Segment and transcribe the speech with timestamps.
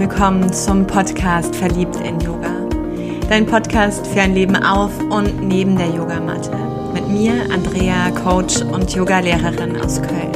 [0.00, 2.66] willkommen zum Podcast Verliebt in Yoga.
[3.28, 6.56] Dein Podcast für ein Leben auf und neben der Yogamatte.
[6.94, 10.32] Mit mir, Andrea, Coach und Yogalehrerin aus Köln.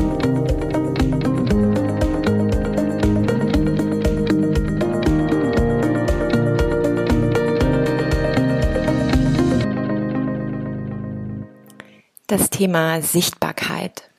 [12.27, 14.11] Das Thema Sichtbarkeit.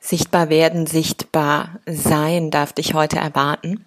[0.00, 3.86] Sichtbar werden, sichtbar sein darf dich heute erwarten.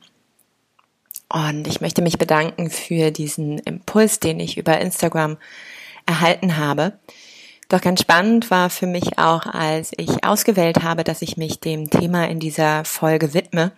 [1.32, 5.38] Und ich möchte mich bedanken für diesen Impuls, den ich über Instagram
[6.06, 6.94] erhalten habe.
[7.70, 11.90] Doch ganz spannend war für mich auch, als ich ausgewählt habe, dass ich mich dem
[11.90, 13.72] Thema in dieser Folge widme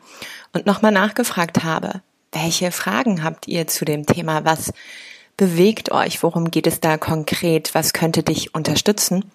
[0.52, 4.46] und nochmal nachgefragt habe, welche Fragen habt ihr zu dem Thema?
[4.46, 4.74] Was
[5.38, 6.24] bewegt euch?
[6.24, 7.76] Worum geht es da konkret?
[7.76, 9.32] Was könnte dich unterstützen?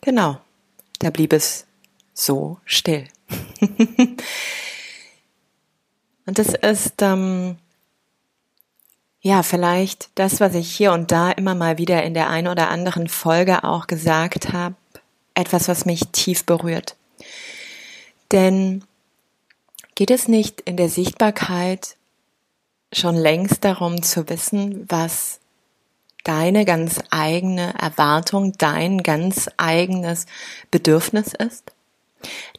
[0.00, 0.40] Genau,
[0.98, 1.66] da blieb es
[2.12, 3.04] so still.
[6.28, 7.56] und das ist ähm,
[9.22, 12.68] ja vielleicht das, was ich hier und da immer mal wieder in der einen oder
[12.68, 14.74] anderen Folge auch gesagt habe,
[15.32, 16.96] etwas, was mich tief berührt.
[18.30, 18.84] Denn
[19.94, 21.96] geht es nicht in der Sichtbarkeit
[22.92, 25.40] schon längst darum zu wissen, was
[26.24, 30.26] deine ganz eigene Erwartung, dein ganz eigenes
[30.70, 31.72] Bedürfnis ist?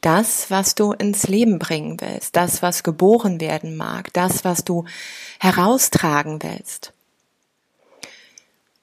[0.01, 4.85] Das, was du ins Leben bringen willst, das, was geboren werden mag, das, was du
[5.39, 6.93] heraustragen willst.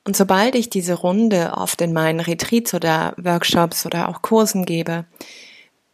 [0.04, 5.04] Und sobald ich diese Runde oft in meinen Retreats oder Workshops oder auch Kursen gebe,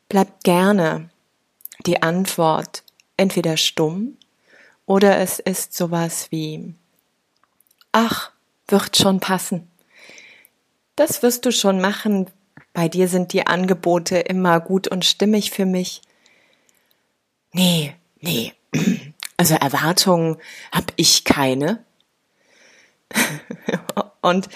[0.08, 1.08] bleibt gerne
[1.86, 2.82] die Antwort
[3.16, 4.18] entweder stumm
[4.84, 6.74] oder es ist sowas wie,
[7.92, 8.30] ach,
[8.68, 9.70] wird schon passen.
[10.96, 12.26] Das wirst du schon machen.
[12.72, 16.02] Bei dir sind die Angebote immer gut und stimmig für mich.
[17.52, 18.52] Nee, nee.
[19.38, 20.36] Also Erwartungen
[20.70, 21.84] habe ich keine.
[24.20, 24.48] und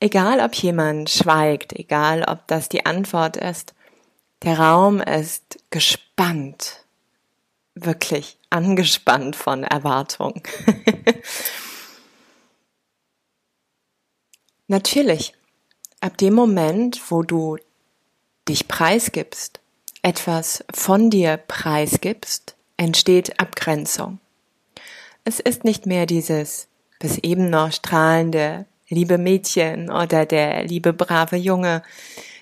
[0.00, 3.72] egal ob jemand schweigt, egal ob das die Antwort ist,
[4.42, 6.84] der Raum ist gespannt,
[7.74, 10.42] wirklich angespannt von Erwartung.
[14.66, 15.32] Natürlich,
[16.00, 17.58] ab dem Moment, wo du
[18.48, 19.60] dich preisgibst,
[20.02, 24.18] etwas von dir preisgibst, entsteht Abgrenzung.
[25.24, 26.66] Es ist nicht mehr dieses
[26.98, 31.82] bis eben noch strahlende liebe Mädchen oder der liebe brave Junge,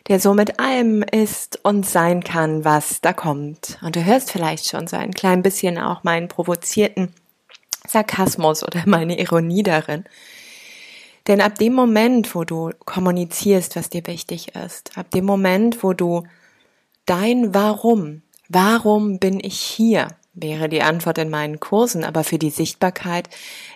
[0.08, 3.78] der so mit allem ist und sein kann, was da kommt.
[3.82, 7.14] Und du hörst vielleicht schon so ein klein bisschen auch meinen provozierten
[7.86, 10.04] Sarkasmus oder meine Ironie darin.
[11.28, 15.93] Denn ab dem Moment, wo du kommunizierst, was dir wichtig ist, ab dem Moment, wo
[15.93, 16.25] du
[17.05, 22.50] dein Warum, warum bin ich hier, wäre die Antwort in meinen Kursen, aber für die
[22.50, 23.28] Sichtbarkeit,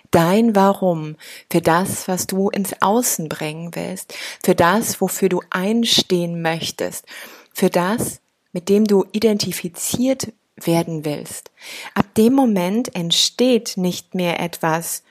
[0.09, 1.15] dein Warum,
[1.51, 7.05] für das, was du ins Außen bringen willst, für das, wofür du einstehen möchtest,
[7.53, 8.19] für das,
[8.51, 11.51] mit dem du identifiziert werden willst.
[11.93, 15.03] Ab dem Moment entsteht nicht mehr etwas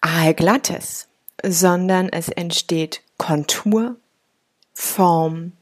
[0.00, 1.08] aalglattes,
[1.42, 3.96] sondern es entsteht Kontur,
[4.74, 5.52] Form,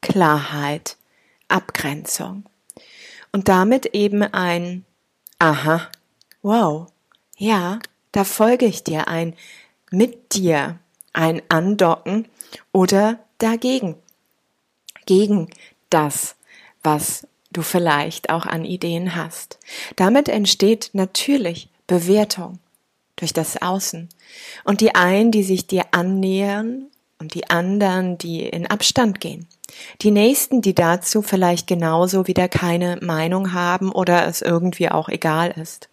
[0.00, 0.96] Klarheit,
[1.48, 2.44] Abgrenzung.
[3.32, 4.84] Und damit eben ein
[5.38, 5.88] Aha,
[6.42, 6.86] wow,
[7.36, 7.80] ja,
[8.12, 9.34] da folge ich dir ein
[9.90, 10.78] mit dir,
[11.12, 12.28] ein Andocken
[12.72, 13.96] oder dagegen,
[15.06, 15.50] gegen
[15.90, 16.36] das,
[16.82, 19.58] was du vielleicht auch an Ideen hast.
[19.96, 22.58] Damit entsteht natürlich Bewertung
[23.16, 24.08] durch das Außen.
[24.64, 29.46] Und die einen, die sich dir annähern und die anderen, die in Abstand gehen.
[30.02, 35.50] Die nächsten, die dazu vielleicht genauso wieder keine Meinung haben oder es irgendwie auch egal
[35.50, 35.88] ist.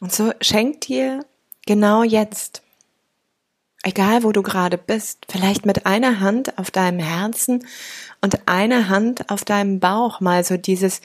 [0.00, 1.26] Und so schenkt dir
[1.66, 2.62] genau jetzt,
[3.82, 7.66] egal wo du gerade bist, vielleicht mit einer Hand auf deinem Herzen
[8.22, 11.02] und einer Hand auf deinem Bauch mal so dieses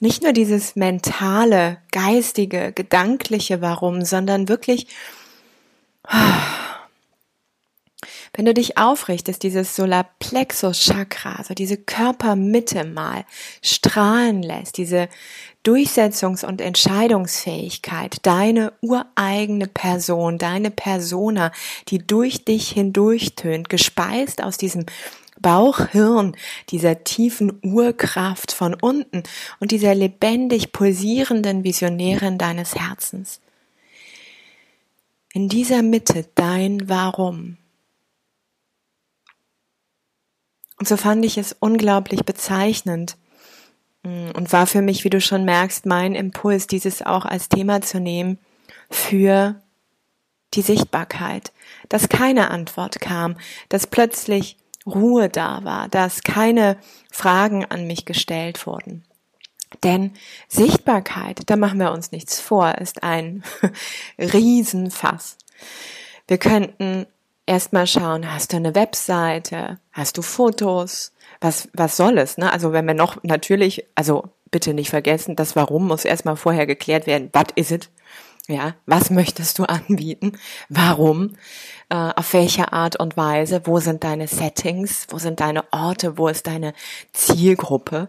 [0.00, 4.86] nicht nur dieses mentale, geistige, gedankliche Warum, sondern wirklich,
[8.34, 13.24] wenn du dich aufrichtest, dieses Solarplexus-Chakra, also diese Körpermitte mal
[13.62, 15.08] strahlen lässt, diese
[15.64, 21.50] Durchsetzungs- und Entscheidungsfähigkeit, deine ureigene Person, deine Persona,
[21.88, 24.84] die durch dich hindurchtönt, gespeist aus diesem
[25.40, 26.36] Bauchhirn,
[26.70, 29.22] dieser tiefen Urkraft von unten
[29.60, 33.40] und dieser lebendig pulsierenden Visionärin deines Herzens.
[35.32, 37.58] In dieser Mitte dein Warum.
[40.78, 43.16] Und so fand ich es unglaublich bezeichnend
[44.02, 47.80] mm, und war für mich, wie du schon merkst, mein Impuls, dieses auch als Thema
[47.80, 48.38] zu nehmen
[48.90, 49.60] für
[50.54, 51.52] die Sichtbarkeit,
[51.88, 53.36] dass keine Antwort kam,
[53.68, 54.56] dass plötzlich
[54.86, 56.76] Ruhe da war, dass keine
[57.10, 59.04] Fragen an mich gestellt wurden.
[59.82, 60.12] Denn
[60.48, 63.42] Sichtbarkeit, da machen wir uns nichts vor, ist ein
[64.18, 65.36] Riesenfass.
[66.28, 67.06] Wir könnten
[67.46, 72.52] erstmal schauen, hast du eine Webseite, hast du Fotos, was, was soll es, ne?
[72.52, 77.06] Also wenn wir noch natürlich, also bitte nicht vergessen, das Warum muss erstmal vorher geklärt
[77.06, 77.30] werden.
[77.32, 77.90] What is it?
[78.48, 80.38] Ja, was möchtest du anbieten?
[80.68, 81.36] Warum?
[81.88, 83.62] Äh, auf welche Art und Weise?
[83.64, 85.08] Wo sind deine Settings?
[85.10, 86.16] Wo sind deine Orte?
[86.16, 86.72] Wo ist deine
[87.12, 88.06] Zielgruppe?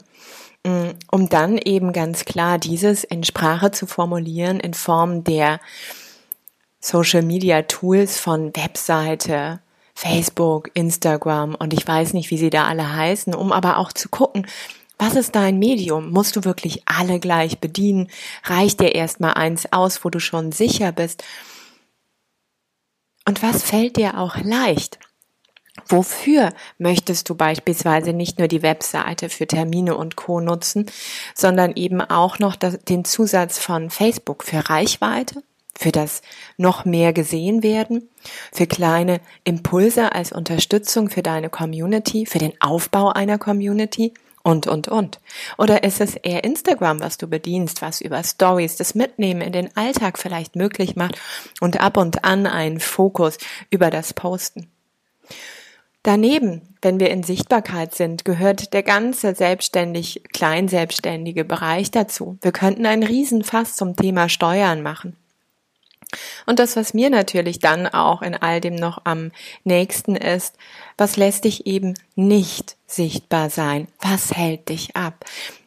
[0.63, 5.59] Mm, um dann eben ganz klar dieses in Sprache zu formulieren in Form der
[6.79, 9.59] Social Media Tools von Webseite,
[9.95, 14.09] Facebook, Instagram und ich weiß nicht, wie sie da alle heißen, um aber auch zu
[14.09, 14.45] gucken,
[14.97, 16.11] was ist dein Medium?
[16.11, 18.09] Musst du wirklich alle gleich bedienen?
[18.43, 21.23] Reicht dir erstmal eins aus, wo du schon sicher bist?
[23.27, 24.99] Und was fällt dir auch leicht?
[25.87, 30.89] Wofür möchtest du beispielsweise nicht nur die Webseite für Termine und Co nutzen,
[31.35, 35.43] sondern eben auch noch den Zusatz von Facebook für Reichweite,
[35.77, 36.23] für das
[36.57, 38.09] noch mehr gesehen werden,
[38.51, 44.13] für kleine Impulse als Unterstützung für deine Community, für den Aufbau einer Community
[44.47, 45.19] und, und, und.
[45.57, 49.75] Oder ist es eher Instagram, was du bedienst, was über Stories das Mitnehmen in den
[49.75, 51.19] Alltag vielleicht möglich macht
[51.59, 53.37] und ab und an einen Fokus
[53.71, 54.71] über das Posten?
[56.01, 62.37] Daneben, wenn wir in Sichtbarkeit sind, gehört der ganze selbstständig, kleinselbstständige Bereich dazu.
[62.41, 65.17] Wir könnten einen Riesenfass zum Thema Steuern machen.
[66.45, 69.31] Und das, was mir natürlich dann auch in all dem noch am
[69.63, 70.55] nächsten ist,
[70.97, 73.87] was lässt dich eben nicht sichtbar sein?
[73.99, 75.25] Was hält dich ab?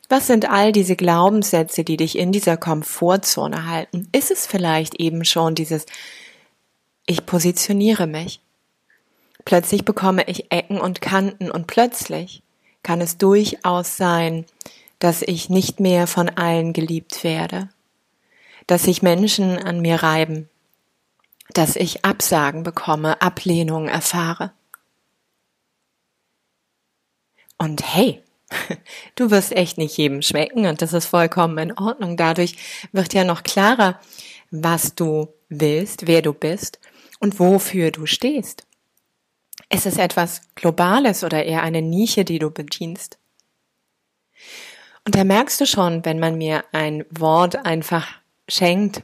[0.08, 4.08] Was sind all diese Glaubenssätze, die dich in dieser Komfortzone halten?
[4.12, 5.86] Ist es vielleicht eben schon dieses
[7.06, 8.40] Ich positioniere mich?
[9.44, 12.42] Plötzlich bekomme ich Ecken und Kanten und plötzlich
[12.82, 14.46] kann es durchaus sein,
[14.98, 17.68] dass ich nicht mehr von allen geliebt werde
[18.70, 20.48] dass sich Menschen an mir reiben,
[21.52, 24.52] dass ich Absagen bekomme, Ablehnung erfahre.
[27.58, 28.22] Und hey,
[29.16, 32.16] du wirst echt nicht jedem schmecken und das ist vollkommen in Ordnung.
[32.16, 33.98] Dadurch wird ja noch klarer,
[34.52, 36.78] was du willst, wer du bist
[37.18, 38.68] und wofür du stehst.
[39.68, 43.18] Ist es etwas Globales oder eher eine Nische, die du bedienst?
[45.04, 48.19] Und da merkst du schon, wenn man mir ein Wort einfach
[48.50, 49.02] schenkt.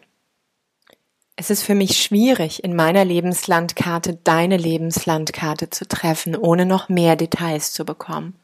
[1.37, 7.17] Es ist für mich schwierig, in meiner Lebenslandkarte deine Lebenslandkarte zu treffen, ohne noch mehr
[7.17, 8.35] Details zu bekommen.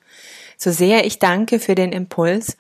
[0.59, 2.57] So sehr ich danke für den Impuls,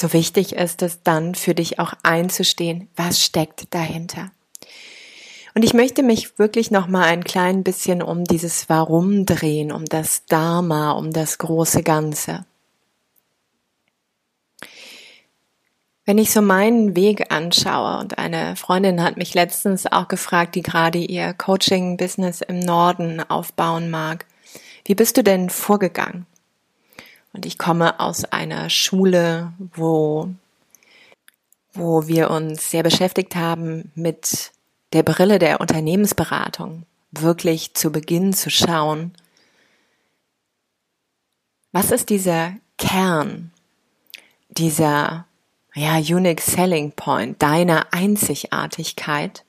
[0.00, 4.30] so wichtig ist es dann für dich auch einzustehen, was steckt dahinter.
[5.54, 9.84] Und ich möchte mich wirklich noch mal ein klein bisschen um dieses Warum drehen, um
[9.84, 12.46] das Dharma, um das große Ganze.
[16.10, 20.62] Wenn ich so meinen Weg anschaue und eine Freundin hat mich letztens auch gefragt, die
[20.62, 24.26] gerade ihr Coaching-Business im Norden aufbauen mag,
[24.84, 26.26] wie bist du denn vorgegangen?
[27.32, 30.30] Und ich komme aus einer Schule, wo,
[31.74, 34.50] wo wir uns sehr beschäftigt haben mit
[34.92, 39.12] der Brille der Unternehmensberatung, wirklich zu Beginn zu schauen,
[41.70, 43.52] was ist dieser Kern
[44.48, 45.26] dieser
[45.74, 49.44] ja, Unique Selling Point, deiner Einzigartigkeit.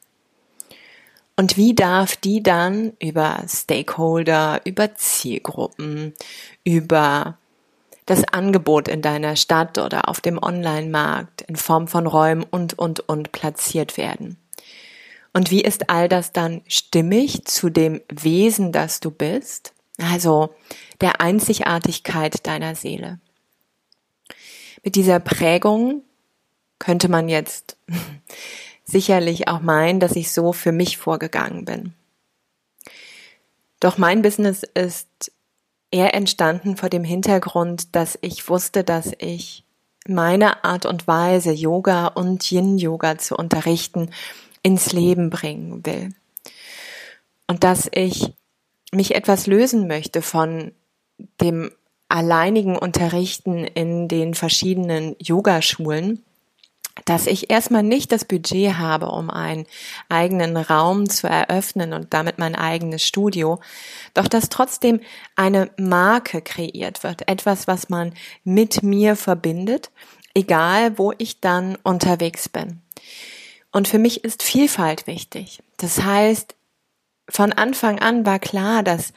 [1.36, 6.14] Und wie darf die dann über Stakeholder, über Zielgruppen,
[6.64, 7.38] über
[8.06, 13.00] das Angebot in deiner Stadt oder auf dem Online-Markt in Form von Räumen und, und,
[13.02, 14.38] und platziert werden?
[15.34, 19.74] Und wie ist all das dann stimmig zu dem Wesen, das du bist?
[19.98, 20.54] Also
[21.00, 23.20] der Einzigartigkeit deiner Seele.
[24.84, 26.04] Mit dieser Prägung
[26.82, 27.78] könnte man jetzt
[28.84, 31.94] sicherlich auch meinen, dass ich so für mich vorgegangen bin.
[33.80, 35.32] Doch mein Business ist
[35.92, 39.64] eher entstanden vor dem Hintergrund, dass ich wusste, dass ich
[40.08, 44.10] meine Art und Weise, Yoga und Yin-Yoga zu unterrichten,
[44.64, 46.14] ins Leben bringen will.
[47.48, 48.34] Und dass ich
[48.92, 50.72] mich etwas lösen möchte von
[51.40, 51.72] dem
[52.10, 56.24] alleinigen Unterrichten in den verschiedenen Yogaschulen
[57.06, 59.66] dass ich erstmal nicht das Budget habe, um einen
[60.10, 63.60] eigenen Raum zu eröffnen und damit mein eigenes Studio,
[64.14, 65.02] doch dass trotzdem
[65.36, 69.92] eine Marke kreiert wird, etwas, was man mit mir verbindet,
[70.34, 72.82] egal wo ich dann unterwegs bin.
[73.72, 75.64] Und für mich ist Vielfalt wichtig.
[75.78, 76.56] Das heißt,
[77.30, 79.14] von Anfang an war klar, dass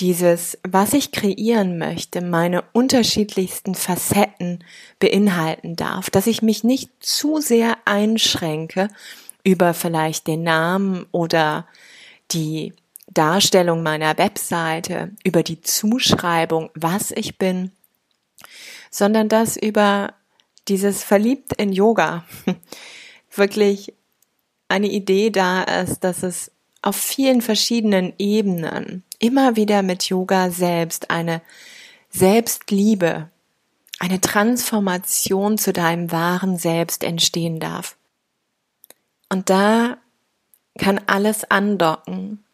[0.00, 4.64] dieses, was ich kreieren möchte, meine unterschiedlichsten Facetten
[4.98, 8.88] beinhalten darf, dass ich mich nicht zu sehr einschränke
[9.44, 11.66] über vielleicht den Namen oder
[12.32, 12.72] die
[13.08, 17.70] Darstellung meiner Webseite, über die Zuschreibung, was ich bin,
[18.90, 20.14] sondern dass über
[20.68, 22.24] dieses Verliebt in Yoga.
[23.34, 23.94] Wirklich
[24.68, 26.50] eine Idee da ist, dass es
[26.84, 31.40] auf vielen verschiedenen Ebenen immer wieder mit Yoga selbst eine
[32.10, 33.30] Selbstliebe,
[33.98, 37.96] eine Transformation zu deinem wahren Selbst entstehen darf.
[39.30, 39.96] Und da
[40.78, 42.44] kann alles andocken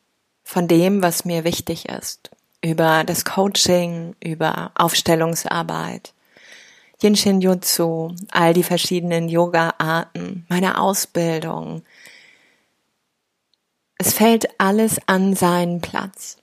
[0.45, 2.31] von dem, was mir wichtig ist.
[2.63, 6.15] Über das Coaching, über Aufstellungsarbeit,
[7.03, 11.83] Yin Jutsu, all die verschiedenen Yoga-Arten, meine Ausbildung,
[14.21, 16.37] fällt alles an seinen Platz.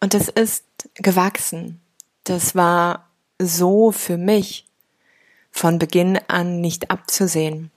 [0.00, 1.78] Und es ist gewachsen.
[2.24, 4.64] Das war so für mich
[5.50, 7.70] von Beginn an nicht abzusehen.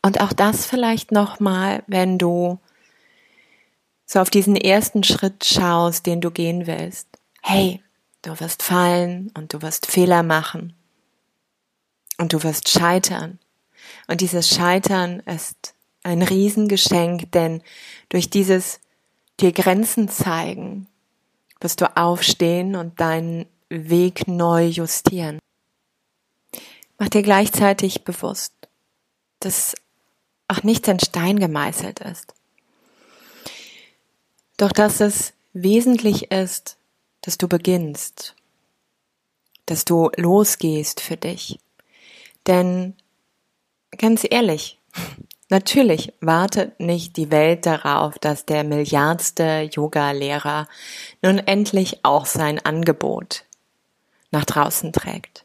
[0.00, 2.60] Und auch das vielleicht nochmal, wenn du
[4.06, 7.08] so auf diesen ersten Schritt schaust, den du gehen willst.
[7.42, 7.82] Hey,
[8.22, 10.76] du wirst fallen und du wirst Fehler machen.
[12.16, 13.40] Und du wirst scheitern.
[14.06, 17.62] Und dieses Scheitern ist ein Riesengeschenk, denn
[18.08, 18.80] durch dieses
[19.40, 20.86] dir Grenzen zeigen,
[21.60, 25.38] wirst du aufstehen und deinen Weg neu justieren.
[26.98, 28.52] Mach dir gleichzeitig bewusst,
[29.40, 29.74] dass
[30.48, 32.34] auch nichts in Stein gemeißelt ist.
[34.56, 36.76] Doch dass es wesentlich ist,
[37.22, 38.34] dass du beginnst,
[39.66, 41.58] dass du losgehst für dich.
[42.46, 42.94] Denn
[43.96, 44.78] ganz ehrlich,
[45.50, 50.68] Natürlich wartet nicht die Welt darauf, dass der milliardste Yoga-Lehrer
[51.22, 53.44] nun endlich auch sein Angebot
[54.30, 55.44] nach draußen trägt.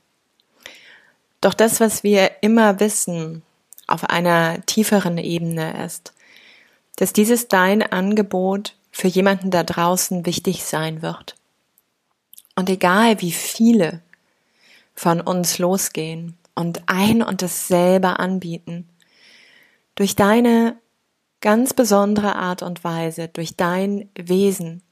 [1.42, 3.42] Doch das, was wir immer wissen
[3.88, 6.14] auf einer tieferen Ebene ist,
[6.98, 11.36] dass dieses dein Angebot für jemanden da draußen wichtig sein wird.
[12.56, 14.02] Und egal wie viele
[14.94, 18.88] von uns losgehen und ein und dasselbe anbieten,
[19.96, 20.78] durch deine
[21.42, 24.84] ganz besondere Art und Weise, durch dein Wesen,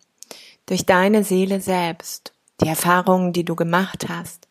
[0.66, 4.48] durch deine Seele selbst, die Erfahrungen, die du gemacht hast,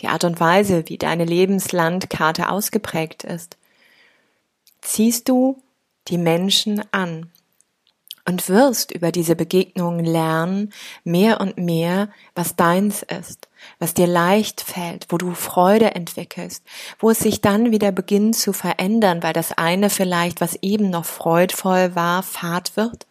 [0.00, 3.56] die Art und Weise, wie deine Lebenslandkarte ausgeprägt ist,
[4.82, 5.62] ziehst du
[6.08, 7.30] die Menschen an
[8.26, 10.72] und wirst über diese Begegnungen lernen,
[11.04, 13.45] mehr und mehr, was deins ist,
[13.78, 16.62] was dir leicht fällt, wo du Freude entwickelst,
[16.98, 21.04] wo es sich dann wieder beginnt zu verändern, weil das eine vielleicht, was eben noch
[21.04, 23.06] freudvoll war, fad wird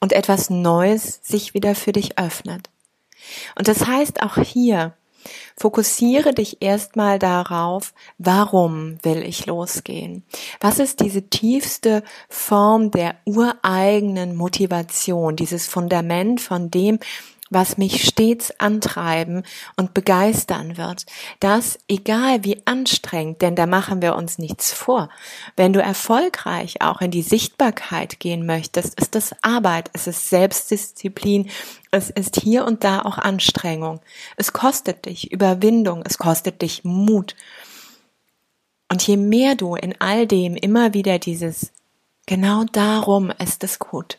[0.00, 2.68] und etwas Neues sich wieder für dich öffnet.
[3.56, 4.94] Und das heißt auch hier,
[5.56, 10.22] Fokussiere dich erstmal darauf, warum will ich losgehen?
[10.60, 16.98] Was ist diese tiefste Form der ureigenen Motivation, dieses Fundament von dem,
[17.54, 19.44] was mich stets antreiben
[19.76, 21.06] und begeistern wird.
[21.40, 25.08] Das, egal wie anstrengend, denn da machen wir uns nichts vor.
[25.56, 31.48] Wenn du erfolgreich auch in die Sichtbarkeit gehen möchtest, ist es Arbeit, es ist Selbstdisziplin,
[31.90, 34.00] es ist hier und da auch Anstrengung.
[34.36, 37.36] Es kostet dich Überwindung, es kostet dich Mut.
[38.90, 41.72] Und je mehr du in all dem immer wieder dieses,
[42.26, 44.18] genau darum ist es gut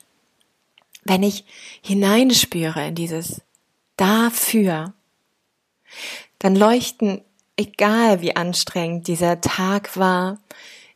[1.05, 1.45] wenn ich
[1.81, 3.41] hineinspüre in dieses
[3.95, 4.93] dafür,
[6.39, 7.21] dann leuchten,
[7.55, 10.39] egal wie anstrengend dieser Tag war,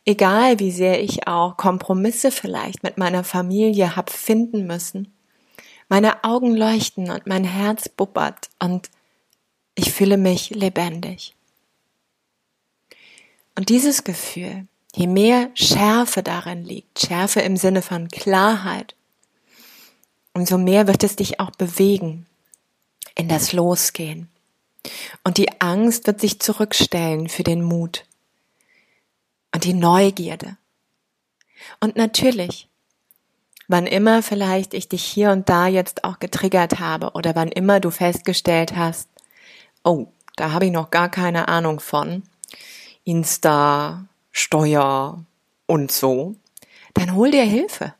[0.04, 5.14] egal wie sehr ich auch Kompromisse vielleicht mit meiner Familie hab finden müssen,
[5.88, 8.90] meine Augen leuchten und mein Herz bubbert und
[9.74, 11.34] ich fühle mich lebendig.
[13.56, 18.94] Und dieses Gefühl, je mehr Schärfe darin liegt, Schärfe im Sinne von Klarheit,
[20.34, 22.26] umso mehr wird es dich auch bewegen
[23.14, 24.28] in das Losgehen.
[25.24, 28.04] Und die Angst wird sich zurückstellen für den Mut
[29.52, 30.56] und die Neugierde.
[31.80, 32.68] Und natürlich,
[33.68, 37.80] wann immer vielleicht ich dich hier und da jetzt auch getriggert habe oder wann immer
[37.80, 39.08] du festgestellt hast,
[39.84, 40.06] oh,
[40.36, 42.22] da habe ich noch gar keine Ahnung von,
[43.04, 45.24] Insta, Steuer
[45.66, 46.36] und so,
[46.94, 47.94] dann hol dir Hilfe.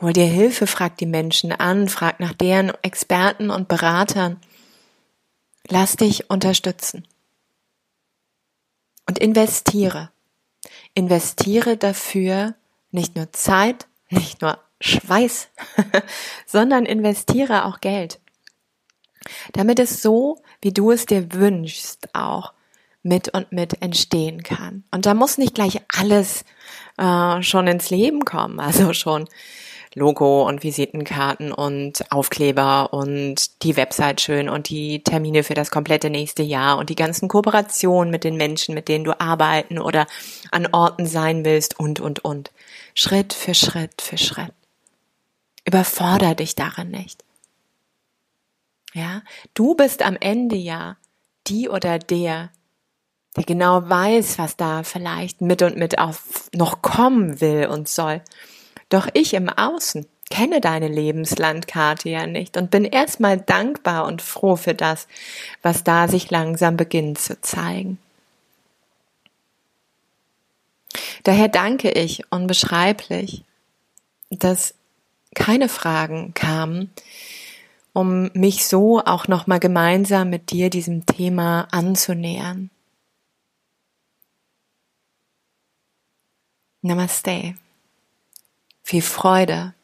[0.00, 4.40] Hol dir Hilfe, frag die Menschen an, frag nach deren Experten und Beratern.
[5.68, 7.06] Lass dich unterstützen.
[9.06, 10.10] Und investiere.
[10.94, 12.54] Investiere dafür
[12.90, 15.48] nicht nur Zeit, nicht nur Schweiß,
[16.46, 18.20] sondern investiere auch Geld.
[19.52, 22.52] Damit es so, wie du es dir wünschst, auch
[23.02, 24.84] mit und mit entstehen kann.
[24.90, 26.44] Und da muss nicht gleich alles
[26.96, 29.28] äh, schon ins Leben kommen, also schon
[29.94, 36.10] Logo und Visitenkarten und Aufkleber und die Website schön und die Termine für das komplette
[36.10, 40.06] nächste Jahr und die ganzen Kooperationen mit den Menschen, mit denen du arbeiten oder
[40.50, 42.50] an Orten sein willst und, und, und.
[42.94, 44.52] Schritt für Schritt für Schritt.
[45.64, 47.24] Überforder dich darin nicht.
[48.92, 49.22] Ja,
[49.54, 50.96] du bist am Ende ja
[51.46, 52.50] die oder der,
[53.36, 58.22] der genau weiß, was da vielleicht mit und mit auf noch kommen will und soll.
[58.88, 64.56] Doch ich im Außen kenne deine Lebenslandkarte ja nicht und bin erstmal dankbar und froh
[64.56, 65.06] für das,
[65.62, 67.98] was da sich langsam beginnt zu zeigen.
[71.24, 73.44] Daher danke ich unbeschreiblich,
[74.30, 74.74] dass
[75.34, 76.90] keine Fragen kamen,
[77.92, 82.70] um mich so auch nochmal gemeinsam mit dir diesem Thema anzunähern.
[86.82, 87.54] Namaste
[88.84, 89.74] viel Freude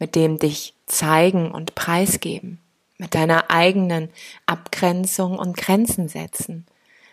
[0.00, 2.58] mit dem dich zeigen und preisgeben,
[2.96, 4.08] mit deiner eigenen
[4.46, 6.66] Abgrenzung und Grenzen setzen,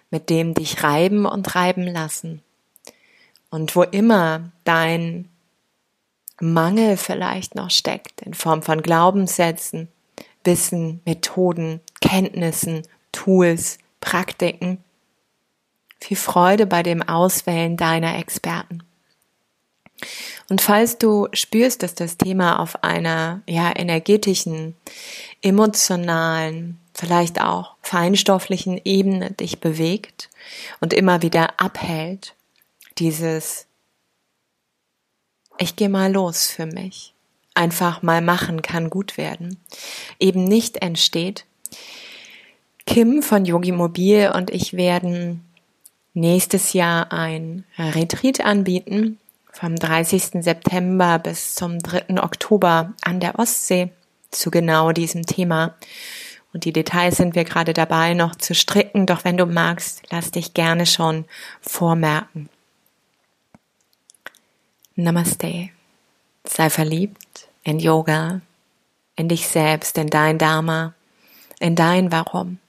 [0.09, 2.41] mit dem dich reiben und reiben lassen.
[3.49, 5.29] Und wo immer dein
[6.39, 9.89] Mangel vielleicht noch steckt, in Form von Glaubenssätzen,
[10.43, 14.83] Wissen, Methoden, Kenntnissen, Tools, Praktiken,
[15.99, 18.83] viel Freude bei dem Auswählen deiner Experten.
[20.49, 24.75] Und falls du spürst, dass das Thema auf einer ja energetischen,
[25.41, 30.29] emotionalen, vielleicht auch feinstofflichen Ebene dich bewegt
[30.81, 32.35] und immer wieder abhält,
[32.97, 33.65] dieses
[35.57, 37.13] ich gehe mal los für mich.
[37.53, 39.57] Einfach mal machen kann gut werden.
[40.19, 41.45] Eben nicht entsteht.
[42.85, 45.45] Kim von Yogi Mobil und ich werden
[46.13, 49.17] nächstes Jahr ein Retreat anbieten
[49.55, 50.43] vom 30.
[50.43, 52.21] September bis zum 3.
[52.21, 53.89] Oktober an der Ostsee
[54.29, 55.75] zu genau diesem Thema.
[56.51, 60.31] Und die Details sind wir gerade dabei noch zu stricken, doch wenn du magst, lass
[60.31, 61.23] dich gerne schon
[61.61, 62.49] vormerken.
[64.95, 65.69] Namaste.
[66.43, 68.41] Sei verliebt in Yoga,
[69.15, 70.93] in dich selbst, in dein Dharma,
[71.59, 72.59] in dein Warum.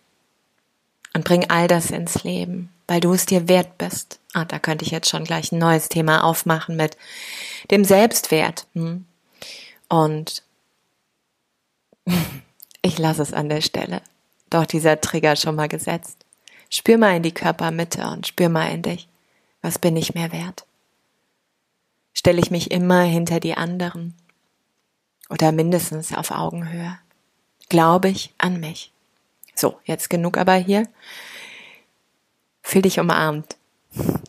[1.14, 4.20] Und bring all das ins Leben weil du es dir wert bist.
[4.32, 6.96] Ah, da könnte ich jetzt schon gleich ein neues Thema aufmachen mit
[7.70, 8.66] dem Selbstwert.
[8.74, 9.06] Hm?
[9.88, 10.42] Und
[12.82, 14.02] ich lasse es an der Stelle.
[14.50, 16.24] Doch dieser Trigger schon mal gesetzt.
[16.70, 19.08] Spür mal in die Körpermitte und spür mal in dich.
[19.62, 20.64] Was bin ich mehr wert?
[22.14, 24.14] Stelle ich mich immer hinter die anderen?
[25.28, 26.98] Oder mindestens auf Augenhöhe?
[27.68, 28.92] Glaube ich an mich?
[29.54, 30.88] So, jetzt genug aber hier.
[32.68, 33.56] Fühl dich umarmt.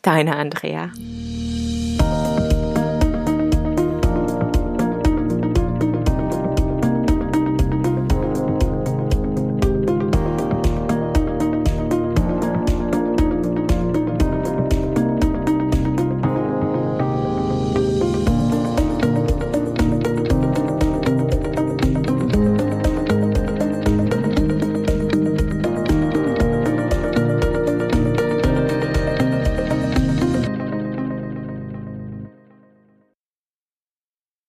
[0.04, 0.92] Deine Andrea.